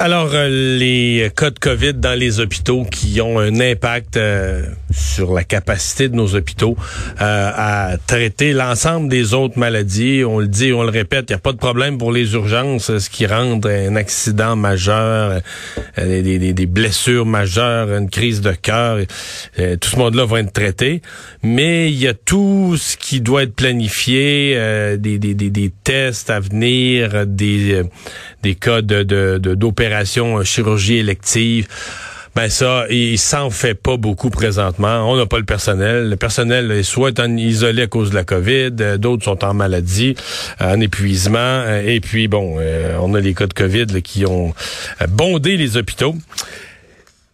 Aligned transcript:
Alors, 0.00 0.30
euh, 0.32 0.78
les 0.78 1.28
cas 1.34 1.50
de 1.50 1.58
COVID 1.58 1.94
dans 1.94 2.16
les 2.16 2.38
hôpitaux 2.38 2.84
qui 2.84 3.20
ont 3.20 3.40
un 3.40 3.58
impact 3.58 4.16
euh, 4.16 4.62
sur 4.92 5.34
la 5.34 5.42
capacité 5.42 6.08
de 6.08 6.14
nos 6.14 6.36
hôpitaux 6.36 6.76
euh, 7.20 7.50
à 7.52 7.96
traiter 8.06 8.52
l'ensemble 8.52 9.08
des 9.08 9.34
autres 9.34 9.58
maladies. 9.58 10.22
On 10.24 10.38
le 10.38 10.46
dit, 10.46 10.72
on 10.72 10.84
le 10.84 10.90
répète, 10.90 11.24
il 11.30 11.32
n'y 11.32 11.36
a 11.36 11.40
pas 11.40 11.50
de 11.50 11.58
problème 11.58 11.98
pour 11.98 12.12
les 12.12 12.34
urgences, 12.34 12.96
ce 12.96 13.10
qui 13.10 13.26
rend 13.26 13.60
un 13.64 13.96
accident 13.96 14.54
majeur, 14.54 15.40
des, 15.96 16.22
des, 16.22 16.52
des, 16.52 16.66
blessures 16.66 17.26
majeures, 17.26 17.92
une 17.92 18.08
crise 18.08 18.40
de 18.40 18.52
cœur. 18.52 18.98
tout 19.56 19.90
ce 19.90 19.96
monde-là 19.96 20.26
va 20.26 20.38
être 20.38 20.52
traité. 20.52 21.02
Mais 21.42 21.90
il 21.90 21.98
y 21.98 22.06
a 22.06 22.14
tout 22.14 22.76
ce 22.78 22.96
qui 22.96 23.20
doit 23.20 23.42
être 23.42 23.54
planifié, 23.54 24.54
des, 24.96 25.18
des, 25.18 25.72
tests 25.82 26.30
à 26.30 26.38
venir, 26.38 27.26
des, 27.26 27.82
des 28.48 28.54
cas 28.54 28.80
de, 28.80 29.02
de, 29.02 29.54
d'opération 29.54 30.42
chirurgie 30.42 30.96
élective. 30.96 31.68
Ben 32.34 32.48
ça, 32.48 32.86
il 32.88 33.18
s'en 33.18 33.50
fait 33.50 33.74
pas 33.74 33.98
beaucoup 33.98 34.30
présentement. 34.30 35.10
On 35.10 35.16
n'a 35.16 35.26
pas 35.26 35.38
le 35.38 35.44
personnel. 35.44 36.08
Le 36.08 36.16
personnel 36.16 36.70
est 36.70 36.82
soit 36.82 37.20
en 37.20 37.36
isolé 37.36 37.82
à 37.82 37.86
cause 37.88 38.08
de 38.10 38.14
la 38.14 38.24
COVID, 38.24 38.70
euh, 38.80 38.96
d'autres 38.96 39.24
sont 39.24 39.44
en 39.44 39.52
maladie, 39.52 40.14
en 40.60 40.80
épuisement. 40.80 41.38
Euh, 41.38 41.82
et 41.84 42.00
puis 42.00 42.26
bon, 42.26 42.56
euh, 42.58 42.96
on 43.02 43.12
a 43.14 43.20
les 43.20 43.34
cas 43.34 43.48
de 43.48 43.52
COVID 43.52 44.00
qui 44.02 44.24
ont 44.24 44.54
bondé 45.08 45.58
les 45.58 45.76
hôpitaux. 45.76 46.14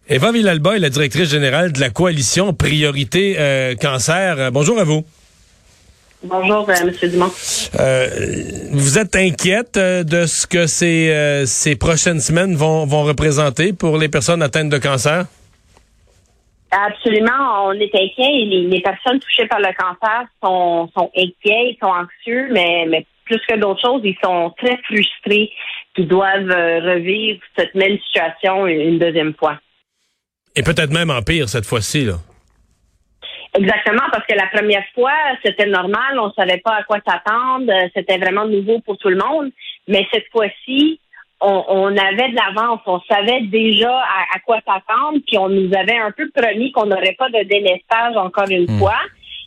Eva 0.09 0.33
Villalba 0.33 0.75
est 0.75 0.79
la 0.79 0.89
directrice 0.89 1.29
générale 1.29 1.71
de 1.71 1.79
la 1.79 1.91
coalition 1.91 2.53
Priorité 2.53 3.75
Cancer. 3.81 4.51
bonjour 4.51 4.79
à 4.79 4.83
vous. 4.83 5.05
Bonjour, 6.25 6.67
euh, 6.69 6.73
M. 6.81 7.09
Dumont. 7.09 7.31
Euh, 7.79 8.07
vous 8.71 8.97
êtes 8.97 9.15
inquiète 9.15 9.77
euh, 9.77 10.03
de 10.03 10.25
ce 10.25 10.47
que 10.47 10.65
ces, 10.65 11.43
ces 11.45 11.75
prochaines 11.75 12.19
semaines 12.19 12.55
vont, 12.55 12.85
vont 12.85 13.03
représenter 13.03 13.73
pour 13.73 13.97
les 13.97 14.09
personnes 14.09 14.41
atteintes 14.41 14.69
de 14.69 14.77
cancer? 14.79 15.25
Absolument, 16.71 17.67
on 17.67 17.73
est 17.73 17.93
inquiet. 17.93 18.45
Les, 18.45 18.67
les 18.67 18.81
personnes 18.81 19.19
touchées 19.19 19.47
par 19.47 19.59
le 19.59 19.69
cancer 19.77 20.25
sont, 20.43 20.89
sont 20.97 21.11
inquiets, 21.15 21.71
ils 21.71 21.77
sont 21.81 21.91
anxieux, 21.91 22.47
mais, 22.51 22.85
mais 22.89 23.05
plus 23.25 23.39
que 23.47 23.57
d'autres 23.59 23.81
choses, 23.81 24.01
ils 24.03 24.17
sont 24.23 24.53
très 24.57 24.77
frustrés 24.83 25.51
qu'ils 25.95 26.07
doivent 26.07 26.49
revivre 26.49 27.39
cette 27.57 27.75
même 27.75 27.97
situation 28.07 28.65
une 28.67 28.99
deuxième 28.99 29.33
fois. 29.35 29.59
Et 30.55 30.63
peut-être 30.63 30.91
même 30.91 31.11
en 31.11 31.21
pire 31.21 31.49
cette 31.49 31.65
fois-ci, 31.65 32.05
là. 32.05 32.15
Exactement, 33.57 34.03
parce 34.11 34.25
que 34.27 34.35
la 34.35 34.47
première 34.47 34.83
fois, 34.93 35.13
c'était 35.43 35.65
normal, 35.65 36.19
on 36.19 36.31
savait 36.33 36.57
pas 36.57 36.75
à 36.75 36.83
quoi 36.83 36.97
s'attendre, 37.07 37.71
c'était 37.95 38.17
vraiment 38.17 38.45
nouveau 38.45 38.79
pour 38.79 38.97
tout 38.97 39.09
le 39.09 39.17
monde. 39.17 39.51
Mais 39.87 40.05
cette 40.11 40.27
fois-ci, 40.31 40.99
on, 41.41 41.95
avait 41.95 42.29
de 42.29 42.35
l'avance, 42.35 42.81
on 42.85 42.99
savait 43.09 43.41
déjà 43.41 43.97
à, 44.33 44.39
quoi 44.45 44.57
s'attendre, 44.65 45.19
puis 45.27 45.37
on 45.37 45.49
nous 45.49 45.71
avait 45.75 45.97
un 45.97 46.11
peu 46.11 46.29
promis 46.35 46.71
qu'on 46.71 46.87
n'aurait 46.87 47.15
pas 47.17 47.29
de 47.29 47.43
délestage 47.43 48.17
encore 48.17 48.49
une 48.49 48.63
hmm. 48.63 48.79
fois. 48.79 48.99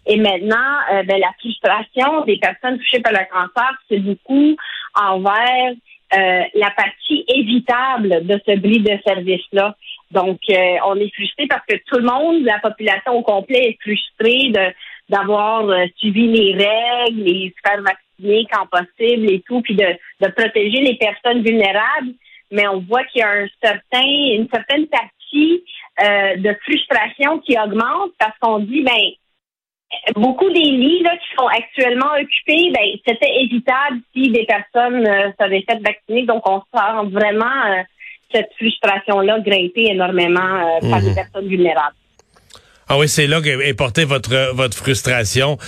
Et 0.06 0.17
maintenant, 0.17 0.79
euh, 0.92 1.03
ben, 1.03 1.20
la 1.20 1.33
frustration 1.39 2.25
des 2.25 2.39
personnes 2.39 2.79
touchées 2.79 3.01
par 3.01 3.12
le 3.12 3.27
cancer, 3.31 3.70
c'est 3.91 3.98
beaucoup 3.98 4.56
envers 4.95 5.73
euh, 6.14 6.42
la 6.55 6.70
partie 6.70 7.25
évitable 7.29 8.27
de 8.27 8.41
ce 8.47 8.56
bris 8.56 8.81
de 8.81 8.98
service-là. 9.06 9.77
Donc, 10.11 10.41
euh, 10.51 10.77
on 10.87 10.97
est 10.97 11.14
frustré 11.14 11.47
parce 11.47 11.64
que 11.69 11.77
tout 11.87 11.98
le 11.98 12.05
monde, 12.05 12.42
la 12.42 12.59
population 12.61 13.12
au 13.12 13.23
complet, 13.23 13.70
est 13.70 13.78
frustrée 13.83 14.51
de 14.51 14.73
d'avoir 15.09 15.67
euh, 15.69 15.87
suivi 15.97 16.27
les 16.27 16.53
règles, 16.53 17.23
les 17.23 17.55
se 17.56 17.70
faire 17.70 17.83
vacciner 17.83 18.47
quand 18.53 18.67
possible 18.67 19.33
et 19.33 19.42
tout, 19.47 19.63
puis 19.63 19.74
de, 19.74 19.86
de 20.20 20.30
protéger 20.33 20.83
les 20.83 20.97
personnes 20.97 21.42
vulnérables. 21.42 22.13
Mais 22.51 22.68
on 22.68 22.80
voit 22.80 23.05
qu'il 23.05 23.20
y 23.20 23.24
a 23.24 23.30
un 23.30 23.47
certain, 23.63 24.05
une 24.05 24.48
certaine 24.52 24.86
partie 24.86 25.64
euh, 26.02 26.36
de 26.36 26.55
frustration 26.63 27.39
qui 27.39 27.58
augmente 27.58 28.13
parce 28.18 28.36
qu'on 28.39 28.58
dit, 28.58 28.83
ben, 28.83 30.13
beaucoup 30.14 30.51
des 30.51 30.61
lits 30.61 31.02
là, 31.02 31.17
qui 31.17 31.29
sont 31.39 31.47
actuellement 31.47 32.13
occupés, 32.20 32.70
ben, 32.70 32.85
c'était 33.07 33.41
évitable 33.41 34.01
si 34.14 34.30
des 34.30 34.45
personnes 34.45 35.07
euh, 35.07 35.30
s'avaient 35.39 35.64
fait 35.68 35.79
vacciner. 35.79 36.24
Donc, 36.24 36.47
on 36.47 36.61
sent 36.61 37.11
vraiment 37.13 37.85
cette 38.33 38.50
frustration-là 38.56 39.40
grimper 39.40 39.90
énormément 39.90 40.40
euh, 40.40 40.90
par 40.90 41.00
les 41.00 41.11
mhm. 41.11 41.14
personnes 41.14 41.48
vulnérables. 41.48 41.96
Ah 42.90 42.96
oui, 42.96 43.06
c'est 43.06 43.26
là 43.26 43.42
qu'est 43.42 43.74
portée 43.74 44.06
votre 44.06 44.54
votre 44.54 44.74
frustration. 44.74 45.58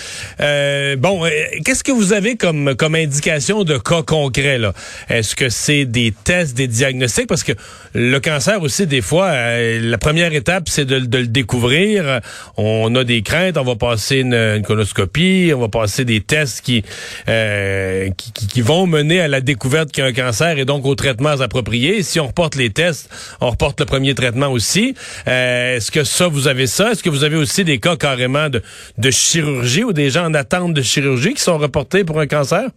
Euh, 0.41 0.97
bon, 0.97 1.27
euh, 1.27 1.29
qu'est-ce 1.67 1.85
que 1.85 1.93
vous 1.93 2.15
avez 2.15 2.37
comme 2.37 2.75
comme 2.77 2.95
indication 2.95 3.63
de 3.63 3.77
cas 3.77 4.01
concrets 4.03 4.57
là? 4.57 4.73
Est-ce 5.11 5.37
que 5.37 5.51
c'est 5.51 5.85
des 5.85 6.15
tests, 6.25 6.57
des 6.57 6.67
diagnostics? 6.67 7.27
Parce 7.27 7.45
que 7.45 7.53
le 7.93 8.19
cancer 8.21 8.63
aussi, 8.63 8.87
des 8.87 9.03
fois, 9.03 9.27
euh, 9.27 9.81
la 9.83 9.99
première 9.99 10.33
étape, 10.33 10.71
c'est 10.71 10.87
de, 10.87 10.99
de, 10.99 11.19
le 11.19 11.27
découvrir. 11.27 12.21
On 12.57 12.95
a 12.95 13.05
des 13.05 13.21
craintes, 13.21 13.59
on 13.59 13.65
va 13.65 13.77
passer 13.77 14.21
une, 14.21 14.33
une 14.33 14.63
colonoscopie, 14.63 15.53
on 15.55 15.61
va 15.61 15.69
passer 15.69 16.07
des 16.07 16.23
tests 16.23 16.63
qui, 16.63 16.83
qui, 17.27 18.33
qui 18.33 18.61
vont 18.63 18.87
mener 18.87 19.21
à 19.21 19.29
la 19.29 19.43
découverte 19.43 19.93
qu'il 19.93 20.03
y 20.03 20.07
a 20.07 20.09
un 20.09 20.15
cancer 20.15 20.59
et 20.59 20.65
donc 20.65 20.87
aux 20.87 20.95
traitements 20.95 21.39
appropriés. 21.39 22.03
si 22.03 22.19
on 22.19 22.29
reporte 22.29 22.55
les 22.55 22.71
tests, 22.71 23.11
on 23.43 23.51
reporte 23.51 23.79
le 23.79 23.85
premier 23.85 24.15
traitement 24.15 24.49
aussi. 24.49 24.95
Est-ce 25.27 25.91
que 25.91 26.03
ça, 26.05 26.27
vous 26.27 26.49
avez 26.49 26.67
ça? 26.67 26.93
Est-ce 26.93 27.03
que 27.03 27.10
vous 27.11 27.25
avez 27.25 27.37
aussi 27.37 27.65
des 27.65 27.79
cas 27.79 27.97
carrément 27.97 28.49
de, 28.49 28.63
de 28.97 29.11
chirurgie 29.11 29.85
ou 29.85 29.93
des 29.93 30.11
gens 30.11 30.25
en 30.25 30.35
attente 30.35 30.75
de 30.75 30.83
chirurgie 30.83 31.35
qui 31.35 31.43
sont 31.43 31.59
reportés 31.59 32.05
pour 32.05 32.19
un 32.21 32.27
cancer? 32.27 32.71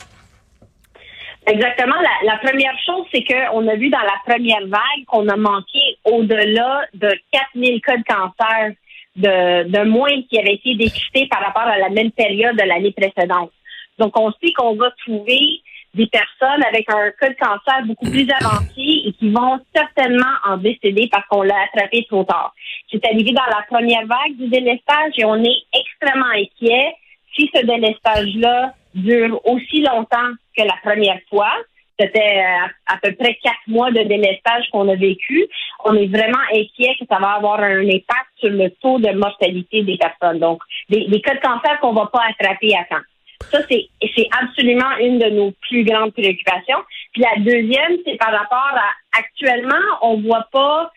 Exactement. 1.46 1.96
La, 2.24 2.38
première 2.38 2.78
chose, 2.86 3.06
c'est 3.14 3.24
qu'on 3.24 3.68
a 3.68 3.76
vu 3.76 3.90
dans 3.90 4.00
la 4.00 4.34
première 4.34 4.66
vague 4.68 5.06
qu'on 5.08 5.28
a 5.28 5.36
manqué 5.36 5.98
au-delà 6.06 6.86
de 6.94 7.10
4000 7.32 7.82
cas 7.82 7.98
de 7.98 8.04
cancer 8.04 8.72
de, 9.16 9.84
moins 9.84 10.22
qui 10.30 10.40
avaient 10.40 10.56
été 10.56 10.76
dépistés 10.76 11.28
par 11.28 11.42
rapport 11.42 11.64
à 11.64 11.78
la 11.78 11.90
même 11.90 12.12
période 12.12 12.56
de 12.56 12.64
l'année 12.64 12.94
précédente. 12.94 13.52
Donc, 14.00 14.18
on 14.18 14.32
sait 14.32 14.54
qu'on 14.54 14.76
va 14.76 14.92
trouver 15.06 15.62
des 15.94 16.08
personnes 16.08 16.64
avec 16.64 16.90
un 16.92 17.12
cas 17.20 17.30
de 17.30 17.36
cancer 17.36 17.86
beaucoup 17.86 18.10
plus 18.10 18.28
avancé 18.32 19.04
et 19.06 19.14
qui 19.14 19.30
vont 19.30 19.60
certainement 19.76 20.36
en 20.46 20.58
décéder 20.58 21.08
parce 21.12 21.28
qu'on 21.28 21.44
l'a 21.44 21.56
attrapé 21.66 22.06
trop 22.10 22.24
tard. 22.24 22.54
C'est 22.92 23.06
arrivé 23.06 23.32
dans 23.32 23.46
la 23.46 23.64
première 23.70 24.06
vague 24.06 24.36
du 24.38 24.48
délestage 24.48 25.14
et 25.18 25.26
on 25.26 25.44
est 25.44 25.64
extrêmement 25.74 26.32
inquiet 26.34 26.96
si 27.36 27.50
ce 27.54 27.66
délestage-là 27.66 28.74
dure 28.96 29.40
aussi 29.46 29.82
longtemps 29.82 30.32
que 30.58 30.64
la 30.64 30.76
première 30.84 31.20
fois. 31.30 31.52
C'était 32.00 32.40
euh, 32.40 32.68
à, 32.88 32.98
peu 33.04 33.14
près 33.14 33.38
quatre 33.44 33.68
mois 33.68 33.92
de 33.92 34.02
délestage 34.02 34.66
qu'on 34.72 34.90
a 34.90 34.96
vécu. 34.96 35.46
On 35.86 35.94
est 35.94 36.08
vraiment 36.08 36.42
inquiet 36.52 36.96
que 37.00 37.06
ça 37.08 37.20
va 37.20 37.34
avoir 37.34 37.60
un 37.60 37.88
impact 37.88 38.30
sur 38.38 38.50
le 38.50 38.72
taux 38.82 38.98
de 38.98 39.12
mortalité 39.12 39.84
des 39.84 39.98
personnes. 39.98 40.40
Donc, 40.40 40.60
des, 40.90 41.06
des 41.08 41.22
cas 41.22 41.36
de 41.36 41.40
cancer 41.40 41.80
qu'on 41.82 41.94
va 41.94 42.08
pas 42.08 42.24
attraper 42.28 42.76
à 42.76 42.84
temps. 42.86 43.04
Ça, 43.52 43.60
c'est, 43.70 43.88
c'est 44.16 44.28
absolument 44.42 44.98
une 45.00 45.20
de 45.20 45.30
nos 45.30 45.52
plus 45.68 45.84
grandes 45.84 46.14
préoccupations. 46.14 46.80
Puis 47.14 47.22
la 47.22 47.42
deuxième, 47.44 47.98
c'est 48.06 48.18
par 48.18 48.32
rapport 48.32 48.74
à 48.76 49.18
actuellement, 49.18 49.86
on 50.02 50.22
voit 50.22 50.48
pas 50.52 50.92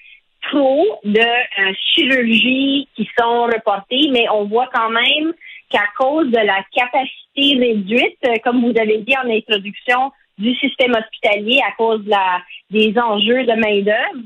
trop 0.51 1.01
de 1.05 1.21
euh, 1.21 1.73
chirurgies 1.95 2.89
qui 2.95 3.09
sont 3.19 3.45
reportées, 3.45 4.09
mais 4.13 4.29
on 4.31 4.45
voit 4.45 4.69
quand 4.73 4.91
même 4.91 5.33
qu'à 5.71 5.85
cause 5.99 6.29
de 6.29 6.39
la 6.39 6.63
capacité 6.73 7.59
réduite, 7.59 8.19
euh, 8.27 8.37
comme 8.45 8.61
vous 8.61 8.79
avez 8.79 8.99
dit 8.99 9.15
en 9.17 9.29
introduction, 9.29 10.13
du 10.39 10.55
système 10.57 10.95
hospitalier 10.95 11.61
à 11.67 11.73
cause 11.73 12.05
de 12.05 12.11
la, 12.11 12.43
des 12.71 12.99
enjeux 12.99 13.45
de 13.45 13.53
main-d'œuvre, 13.55 14.23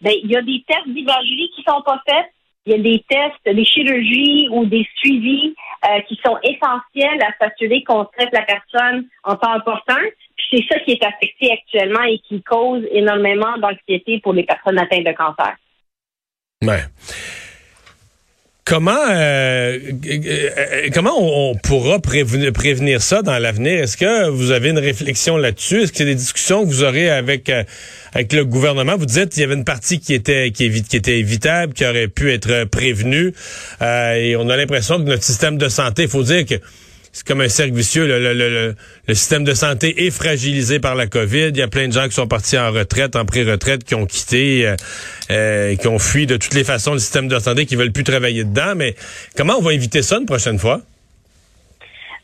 ben, 0.00 0.12
il 0.22 0.30
y 0.30 0.36
a 0.36 0.42
des 0.42 0.64
tests 0.66 0.88
d'imagerie 0.88 1.50
qui 1.54 1.62
sont 1.62 1.82
pas 1.82 2.02
faits 2.08 2.26
il 2.66 2.72
y 2.72 2.74
a 2.74 2.78
des 2.78 3.04
tests, 3.08 3.56
des 3.56 3.64
chirurgies 3.64 4.48
ou 4.50 4.66
des 4.66 4.86
suivis 4.96 5.54
euh, 5.84 6.00
qui 6.02 6.18
sont 6.24 6.38
essentiels 6.42 7.20
à 7.22 7.32
s'assurer 7.40 7.82
qu'on 7.82 8.04
traite 8.04 8.30
la 8.32 8.42
personne 8.42 9.06
en 9.24 9.36
temps. 9.36 9.58
Puis 10.36 10.46
c'est 10.50 10.74
ça 10.74 10.80
qui 10.80 10.92
est 10.92 11.04
affecté 11.04 11.52
actuellement 11.52 12.04
et 12.04 12.18
qui 12.20 12.42
cause 12.42 12.84
énormément 12.92 13.58
d'anxiété 13.58 14.20
pour 14.20 14.32
les 14.32 14.44
personnes 14.44 14.78
atteintes 14.78 15.04
de 15.04 15.12
cancer. 15.12 15.56
Ouais. 16.62 16.82
Comment 18.64 18.96
euh, 19.10 19.76
euh, 20.06 20.88
comment 20.94 21.14
on, 21.18 21.56
pourra 21.56 21.98
prévenir, 21.98 23.02
ça 23.02 23.22
dans 23.22 23.36
l'avenir? 23.36 23.82
Est-ce 23.82 23.96
que 23.96 24.28
vous 24.28 24.52
avez 24.52 24.70
une 24.70 24.78
réflexion 24.78 25.36
là-dessus? 25.36 25.82
Est-ce 25.82 25.98
y 25.98 26.02
a 26.02 26.04
des 26.04 26.14
discussions 26.14 26.64
que 26.64 26.68
vous 26.68 26.84
aurez 26.84 27.10
avec 27.10 27.48
euh, 27.48 27.64
avec 28.12 28.32
le 28.32 28.44
gouvernement? 28.44 28.96
Vous 28.96 29.06
dites 29.06 29.30
qu'il 29.30 29.40
y 29.40 29.44
avait 29.44 29.56
une 29.56 29.64
partie 29.64 29.98
qui 29.98 30.14
était 30.14 30.52
qui, 30.52 30.70
qui 30.84 30.96
était 30.96 31.18
évitable, 31.18 31.72
qui 31.72 31.84
aurait 31.84 32.06
pu 32.06 32.32
être 32.32 32.62
prévenue, 32.64 33.34
et 33.80 34.36
on 34.36 34.48
a 34.48 34.56
l'impression 34.56 34.98
que 34.98 35.08
notre 35.08 35.24
système 35.24 35.58
de 35.58 35.68
santé, 35.68 36.04
il 36.04 36.08
faut 36.08 36.22
dire 36.22 36.46
que 36.46 36.54
c'est 37.12 37.26
comme 37.26 37.42
un 37.42 37.48
cercle 37.48 37.74
vicieux. 37.74 38.06
Le, 38.06 38.32
le, 38.32 38.74
le, 39.06 39.14
système 39.14 39.44
de 39.44 39.52
santé 39.52 40.06
est 40.06 40.10
fragilisé 40.10 40.80
par 40.80 40.94
la 40.94 41.06
COVID. 41.06 41.48
Il 41.48 41.58
y 41.58 41.62
a 41.62 41.68
plein 41.68 41.86
de 41.86 41.92
gens 41.92 42.04
qui 42.04 42.12
sont 42.12 42.26
partis 42.26 42.58
en 42.58 42.72
retraite, 42.72 43.16
en 43.16 43.26
pré-retraite, 43.26 43.84
qui 43.84 43.94
ont 43.94 44.06
quitté, 44.06 44.66
euh, 44.66 44.76
euh, 45.30 45.76
qui 45.76 45.88
ont 45.88 45.98
fui 45.98 46.26
de 46.26 46.38
toutes 46.38 46.54
les 46.54 46.64
façons 46.64 46.94
le 46.94 46.98
système 46.98 47.28
de 47.28 47.38
santé, 47.38 47.66
qui 47.66 47.76
veulent 47.76 47.92
plus 47.92 48.04
travailler 48.04 48.44
dedans. 48.44 48.72
Mais 48.74 48.94
comment 49.36 49.54
on 49.58 49.62
va 49.62 49.74
éviter 49.74 50.00
ça 50.02 50.18
une 50.18 50.26
prochaine 50.26 50.58
fois? 50.58 50.80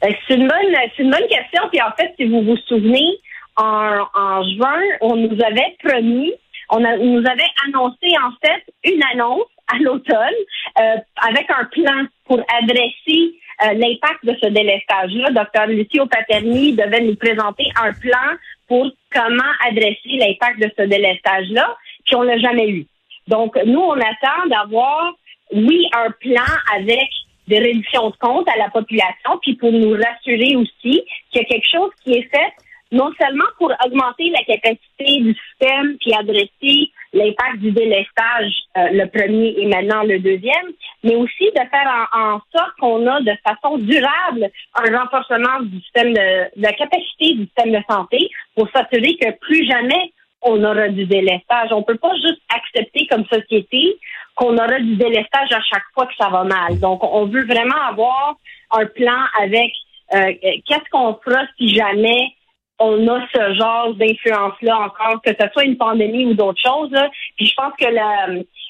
Ben, 0.00 0.14
c'est 0.26 0.35
une 0.35 0.49
bonne, 0.49 0.75
c'est 0.96 1.02
une 1.02 1.11
bonne 1.11 1.29
question. 1.29 1.62
Puis 1.70 1.82
en 1.82 1.93
fait, 1.93 2.14
si 2.17 2.26
vous 2.26 2.43
vous 2.43 2.56
souvenez, 2.67 3.19
en, 3.56 4.06
en 4.14 4.43
juin, 4.56 4.81
on 5.02 5.17
nous 5.17 5.37
avait 5.44 5.76
promis, 5.85 6.32
on 6.70 6.81
nous 6.81 7.26
avait 7.26 7.50
annoncé 7.67 8.06
en 8.23 8.31
fait 8.40 8.62
une 8.85 9.02
annonce 9.12 9.49
à 9.73 9.79
l'automne 9.79 10.40
euh, 10.81 10.96
avec 11.17 11.46
un 11.50 11.64
plan 11.64 12.06
pour 12.26 12.40
adresser 12.62 13.38
euh, 13.64 13.72
l'impact 13.75 14.25
de 14.25 14.37
ce 14.43 14.49
délestage-là. 14.49 15.31
Docteur 15.31 15.66
Lucio 15.66 16.06
Paterni 16.06 16.72
devait 16.75 17.00
nous 17.00 17.16
présenter 17.16 17.64
un 17.82 17.93
plan 17.93 18.37
pour 18.69 18.87
comment 19.12 19.52
adresser 19.66 20.16
l'impact 20.19 20.60
de 20.60 20.70
ce 20.78 20.82
délestage-là, 20.82 21.76
puis 22.05 22.14
on 22.16 22.22
l'a 22.22 22.38
jamais 22.38 22.69
eu. 22.69 22.87
Donc, 23.26 23.56
nous, 23.64 23.81
on 23.81 23.94
attend 23.94 24.46
d'avoir, 24.49 25.12
oui, 25.52 25.88
un 25.93 26.10
plan 26.20 26.55
avec 26.75 27.08
des 27.46 27.58
réductions 27.58 28.10
de 28.10 28.16
comptes 28.16 28.49
à 28.49 28.58
la 28.58 28.70
population, 28.70 29.38
puis 29.43 29.55
pour 29.55 29.72
nous 29.72 29.93
rassurer 29.93 30.56
aussi 30.56 31.02
qu'il 31.31 31.37
y 31.37 31.38
a 31.40 31.44
quelque 31.44 31.69
chose 31.70 31.90
qui 32.04 32.12
est 32.12 32.28
fait 32.31 32.52
non 32.93 33.11
seulement 33.20 33.44
pour 33.58 33.72
augmenter 33.84 34.31
la 34.31 34.44
capacité 34.44 35.20
du 35.20 35.34
système 35.34 35.96
puis 36.00 36.14
adresser 36.14 36.90
l'impact 37.12 37.58
du 37.58 37.72
délestage, 37.72 38.52
euh, 38.76 38.88
le 38.93 39.06
premier 39.06 39.55
et 39.58 39.66
maintenant 39.66 40.02
le 40.02 40.19
deuxième, 40.19 40.72
mais 41.02 41.14
aussi 41.14 41.50
de 41.55 41.60
faire 41.70 42.08
en, 42.12 42.40
sorte 42.55 42.72
qu'on 42.81 43.06
a 43.06 43.20
de 43.20 43.32
façon 43.46 43.78
durable 43.78 44.50
un 44.75 44.99
renforcement 44.99 45.60
du 45.62 45.81
système 45.81 46.12
de, 46.12 46.56
de 46.56 46.62
la 46.62 46.72
capacité 46.72 47.34
du 47.34 47.44
système 47.44 47.72
de 47.72 47.82
santé 47.88 48.28
pour 48.55 48.69
s'assurer 48.70 49.16
que 49.16 49.31
plus 49.38 49.66
jamais 49.66 50.12
on 50.43 50.62
aura 50.64 50.88
du 50.88 51.06
délestage. 51.06 51.72
On 51.72 51.82
peut 51.82 51.96
pas 51.96 52.14
juste 52.14 52.40
accepter 52.55 53.06
comme 53.06 53.25
société 53.26 53.99
qu'on 54.34 54.56
aura 54.56 54.78
du 54.78 54.96
délestage 54.96 55.52
à 55.52 55.61
chaque 55.62 55.84
fois 55.94 56.06
que 56.06 56.14
ça 56.16 56.28
va 56.28 56.44
mal. 56.44 56.78
Donc, 56.78 57.02
on 57.02 57.26
veut 57.26 57.44
vraiment 57.44 57.81
avoir 57.88 58.37
un 58.70 58.87
plan 58.87 59.25
avec 59.40 59.72
euh, 60.14 60.32
qu'est-ce 60.66 60.88
qu'on 60.90 61.19
fera 61.25 61.43
si 61.58 61.75
jamais 61.75 62.32
on 62.78 63.08
a 63.08 63.20
ce 63.34 63.54
genre 63.54 63.94
d'influence-là 63.94 64.78
encore, 64.78 65.20
que 65.22 65.30
ce 65.38 65.48
soit 65.52 65.64
une 65.64 65.76
pandémie 65.76 66.26
ou 66.26 66.34
d'autres 66.34 66.60
choses. 66.64 66.94
Puis 67.36 67.46
je 67.46 67.54
pense 67.54 67.72
que 67.78 67.86
la, 67.86 68.28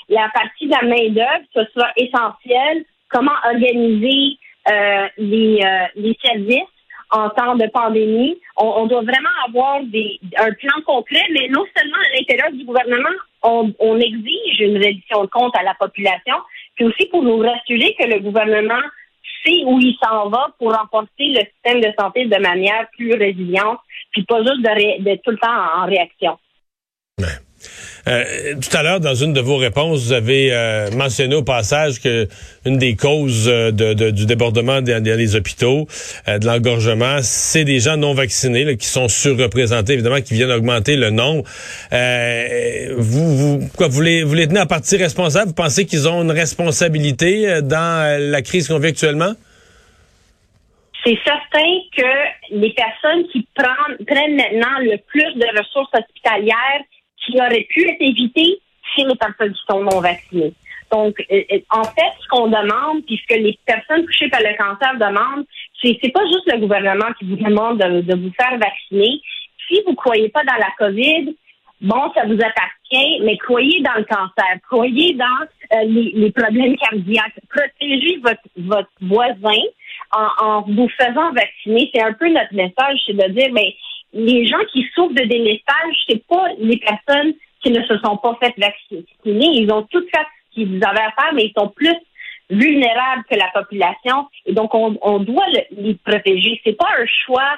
la 0.08 0.28
partie 0.30 0.66
de 0.66 0.72
la 0.72 0.82
main-d'œuvre, 0.82 1.44
ce 1.54 1.64
sera 1.74 1.90
essentiel. 1.96 2.84
Comment 3.10 3.32
organiser 3.44 4.38
euh, 4.70 5.06
les, 5.16 5.60
euh, 5.62 5.86
les 5.96 6.16
services 6.22 6.68
en 7.10 7.30
temps 7.30 7.56
de 7.56 7.66
pandémie. 7.68 8.38
On, 8.56 8.86
doit 8.86 9.02
vraiment 9.02 9.28
avoir 9.46 9.82
des, 9.84 10.20
un 10.36 10.52
plan 10.52 10.74
concret, 10.84 11.22
mais 11.32 11.48
non 11.48 11.64
seulement 11.76 11.96
à 11.96 12.16
l'intérieur 12.18 12.52
du 12.52 12.64
gouvernement, 12.64 13.16
on, 13.42 13.72
on 13.78 13.98
exige 13.98 14.60
une 14.60 14.76
reddition 14.76 15.22
de 15.24 15.30
compte 15.30 15.56
à 15.56 15.62
la 15.62 15.74
population, 15.74 16.36
puis 16.74 16.84
aussi 16.84 17.06
pour 17.06 17.22
nous 17.22 17.38
rassurer 17.38 17.94
que 17.98 18.06
le 18.06 18.20
gouvernement 18.20 18.82
sait 19.44 19.62
où 19.64 19.78
il 19.80 19.96
s'en 20.02 20.28
va 20.28 20.50
pour 20.58 20.74
renforcer 20.74 21.08
le 21.18 21.40
système 21.40 21.80
de 21.80 21.94
santé 21.98 22.26
de 22.26 22.42
manière 22.42 22.86
plus 22.96 23.14
résiliente 23.14 23.78
pas 24.26 24.38
juste 24.38 24.62
de, 24.62 25.16
tout 25.22 25.30
le 25.30 25.38
temps 25.38 25.82
en, 25.82 25.86
réaction. 25.86 26.36
Euh, 28.08 28.54
tout 28.54 28.74
à 28.74 28.82
l'heure, 28.82 29.00
dans 29.00 29.14
une 29.14 29.32
de 29.32 29.40
vos 29.40 29.56
réponses, 29.56 30.04
vous 30.04 30.12
avez 30.12 30.50
euh, 30.52 30.90
mentionné 30.92 31.34
au 31.34 31.42
passage 31.42 32.00
que 32.00 32.26
une 32.64 32.78
des 32.78 32.96
causes 32.96 33.48
euh, 33.48 33.70
du 33.70 34.24
débordement 34.24 34.80
dans, 34.80 35.04
les 35.04 35.36
hôpitaux, 35.36 35.86
de 36.26 36.46
l'engorgement, 36.46 37.18
c'est 37.22 37.64
des 37.64 37.80
gens 37.80 37.96
non 37.96 38.14
vaccinés 38.14 38.76
qui 38.76 38.86
sont 38.86 39.08
surreprésentés, 39.08 39.94
évidemment, 39.94 40.20
qui 40.20 40.34
viennent 40.34 40.50
augmenter 40.50 40.96
le 40.96 41.10
nombre. 41.10 41.44
vous, 42.96 43.36
vous, 43.36 43.68
quoi, 43.76 43.88
vous 43.88 44.00
les, 44.00 44.22
vous 44.22 44.34
les 44.34 44.46
tenez 44.46 44.60
à 44.60 44.66
partie 44.66 44.96
responsable? 44.96 45.48
Vous 45.48 45.54
pensez 45.54 45.84
qu'ils 45.84 46.08
ont 46.08 46.22
une 46.22 46.30
responsabilité 46.30 47.60
dans 47.62 48.18
la 48.30 48.42
crise 48.42 48.68
qu'on 48.68 48.78
vit 48.78 48.88
actuellement? 48.88 49.34
C'est 51.08 51.18
certain 51.24 51.80
que 51.96 52.54
les 52.54 52.74
personnes 52.74 53.26
qui 53.28 53.46
prennent, 53.54 53.96
prennent 54.06 54.36
maintenant 54.36 54.78
le 54.80 54.98
plus 55.06 55.34
de 55.34 55.58
ressources 55.58 55.90
hospitalières 55.94 56.82
qui 57.24 57.40
auraient 57.40 57.66
pu 57.70 57.88
être 57.88 58.00
évitées, 58.00 58.60
c'est 58.94 59.04
les 59.04 59.16
personnes 59.16 59.54
qui 59.54 59.62
sont 59.68 59.82
non 59.82 60.00
vaccinées. 60.00 60.52
Donc, 60.92 61.14
euh, 61.30 61.42
euh, 61.52 61.58
en 61.70 61.84
fait, 61.84 62.12
ce 62.20 62.28
qu'on 62.28 62.48
demande, 62.48 63.04
puisque 63.06 63.30
les 63.30 63.58
personnes 63.64 64.04
touchées 64.04 64.28
par 64.28 64.40
le 64.40 64.56
cancer 64.56 64.94
demandent, 64.94 65.46
c'est, 65.82 65.98
c'est 66.02 66.12
pas 66.12 66.24
juste 66.26 66.50
le 66.52 66.58
gouvernement 66.58 67.12
qui 67.18 67.26
vous 67.26 67.36
demande 67.36 67.78
de, 67.78 68.14
vous 68.14 68.32
faire 68.38 68.58
vacciner. 68.58 69.20
Si 69.66 69.80
vous 69.86 69.94
croyez 69.94 70.28
pas 70.28 70.44
dans 70.44 70.56
la 70.56 70.70
COVID, 70.78 71.34
bon, 71.82 72.12
ça 72.14 72.24
vous 72.26 72.38
appartient, 72.38 73.20
mais 73.22 73.36
croyez 73.38 73.80
dans 73.80 73.94
le 73.96 74.04
cancer, 74.04 74.58
croyez 74.68 75.14
dans 75.14 75.24
euh, 75.74 75.84
les, 75.84 76.12
les, 76.14 76.32
problèmes 76.32 76.76
cardiaques, 76.76 77.38
protégez 77.50 78.18
votre, 78.22 78.40
votre 78.56 78.90
voisin, 79.02 79.62
en, 80.12 80.62
vous 80.62 80.88
faisant 80.88 81.32
vacciner, 81.32 81.90
c'est 81.94 82.02
un 82.02 82.12
peu 82.12 82.28
notre 82.28 82.54
message, 82.54 82.98
c'est 83.06 83.14
de 83.14 83.32
dire, 83.32 83.50
mais 83.52 83.74
ben, 84.12 84.24
les 84.24 84.46
gens 84.46 84.64
qui 84.72 84.86
souffrent 84.94 85.14
de 85.14 85.24
délestage, 85.24 85.94
c'est 86.08 86.26
pas 86.26 86.46
les 86.58 86.78
personnes 86.78 87.34
qui 87.62 87.70
ne 87.70 87.82
se 87.82 87.98
sont 87.98 88.16
pas 88.16 88.38
faites 88.40 88.58
vacciner. 88.58 89.04
Ils 89.24 89.70
ont 89.72 89.82
tout 89.82 90.04
fait 90.12 90.24
ce 90.50 90.54
qu'ils 90.54 90.82
avaient 90.84 91.00
à 91.00 91.12
faire, 91.12 91.34
mais 91.34 91.44
ils 91.44 91.54
sont 91.56 91.68
plus 91.68 91.94
vulnérables 92.50 93.24
que 93.30 93.36
la 93.36 93.50
population. 93.52 94.28
Et 94.46 94.52
donc, 94.52 94.74
on, 94.74 95.18
doit 95.18 95.46
les 95.70 95.94
protéger. 95.94 96.60
C'est 96.64 96.76
pas 96.76 96.88
un 96.98 97.06
choix 97.26 97.56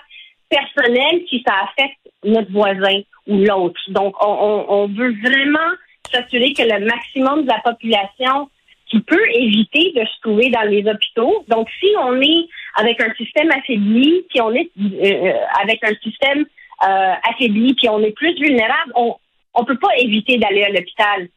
personnel 0.48 1.22
si 1.28 1.42
ça 1.46 1.54
affecte 1.62 1.98
notre 2.24 2.50
voisin 2.50 3.00
ou 3.28 3.36
l'autre. 3.36 3.80
Donc, 3.88 4.14
on, 4.20 4.64
on 4.68 4.88
veut 4.88 5.14
vraiment 5.22 5.70
s'assurer 6.10 6.52
que 6.52 6.62
le 6.62 6.84
maximum 6.84 7.42
de 7.42 7.48
la 7.48 7.60
population 7.60 8.48
qui 8.90 9.00
peut 9.00 9.26
éviter 9.34 9.92
de 9.94 10.04
se 10.04 10.20
trouver 10.20 10.50
dans 10.50 10.68
les 10.68 10.84
hôpitaux. 10.86 11.44
Donc, 11.48 11.68
si 11.78 11.86
on 12.02 12.20
est 12.20 12.48
avec 12.76 13.00
un 13.00 13.12
système 13.14 13.50
affaibli, 13.50 14.24
si 14.32 14.40
on 14.40 14.52
est 14.52 14.70
euh, 14.78 15.32
avec 15.62 15.82
un 15.84 15.94
système 16.02 16.44
euh, 16.82 17.12
affaibli, 17.30 17.74
puis 17.74 17.88
on 17.88 18.02
est 18.02 18.12
plus 18.12 18.34
vulnérable, 18.34 18.92
on 18.94 19.16
on 19.54 19.64
peut 19.64 19.78
pas 19.78 19.96
éviter 19.98 20.38
d'aller 20.38 20.64
à 20.64 20.70
l'hôpital. 20.70 21.28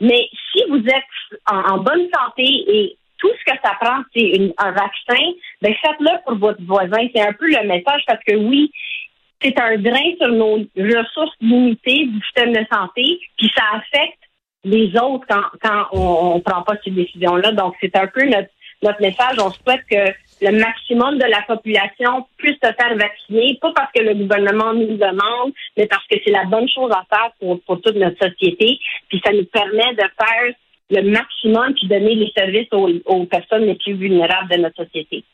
Mais 0.00 0.28
si 0.52 0.62
vous 0.68 0.82
êtes 0.86 1.40
en, 1.46 1.78
bonne 1.78 2.08
santé 2.14 2.44
et 2.44 2.96
tout 3.18 3.30
ce 3.38 3.52
que 3.52 3.58
ça 3.62 3.76
prend, 3.80 4.02
c'est 4.14 4.52
un 4.58 4.70
vaccin, 4.72 5.24
ben 5.60 5.74
faites-le 5.82 6.24
pour 6.24 6.38
votre 6.38 6.62
voisin. 6.62 7.06
C'est 7.14 7.20
un 7.20 7.32
peu 7.32 7.46
le 7.46 7.66
message 7.66 8.02
parce 8.06 8.22
que 8.24 8.34
oui, 8.34 8.72
c'est 9.42 9.58
un 9.60 9.76
drain 9.76 10.14
sur 10.18 10.28
nos 10.28 10.66
ressources 10.76 11.36
limitées 11.40 12.06
du 12.06 12.20
système 12.22 12.52
de 12.52 12.66
santé, 12.72 13.20
puis 13.36 13.50
ça 13.54 13.64
affecte 13.74 14.19
les 14.64 14.88
autres 14.96 15.26
quand, 15.28 15.42
quand 15.62 15.86
on 15.92 16.36
ne 16.36 16.40
prend 16.40 16.62
pas 16.62 16.74
ces 16.84 16.90
décisions-là. 16.90 17.52
Donc, 17.52 17.74
c'est 17.80 17.96
un 17.96 18.06
peu 18.06 18.24
notre, 18.26 18.48
notre 18.82 19.00
message. 19.00 19.36
On 19.38 19.50
souhaite 19.50 19.84
que 19.90 20.12
le 20.42 20.58
maximum 20.58 21.18
de 21.18 21.24
la 21.24 21.42
population 21.42 22.26
puisse 22.38 22.56
se 22.62 22.72
faire 22.72 22.96
vacciner, 22.96 23.58
pas 23.60 23.72
parce 23.74 23.92
que 23.92 24.02
le 24.02 24.14
gouvernement 24.14 24.72
nous 24.72 24.88
le 24.88 24.96
demande, 24.96 25.52
mais 25.76 25.86
parce 25.86 26.06
que 26.06 26.16
c'est 26.24 26.30
la 26.30 26.44
bonne 26.44 26.68
chose 26.68 26.90
à 26.92 27.04
faire 27.14 27.30
pour, 27.38 27.60
pour 27.62 27.80
toute 27.80 27.96
notre 27.96 28.18
société. 28.18 28.78
Puis 29.08 29.20
ça 29.24 29.32
nous 29.32 29.44
permet 29.44 29.94
de 29.94 30.02
faire 30.02 30.54
le 30.90 31.02
maximum 31.10 31.74
puis 31.74 31.88
donner 31.88 32.14
les 32.14 32.32
services 32.36 32.68
aux, 32.72 32.90
aux 33.04 33.24
personnes 33.26 33.64
les 33.64 33.76
plus 33.76 33.94
vulnérables 33.94 34.50
de 34.50 34.56
notre 34.56 34.84
société. 34.84 35.24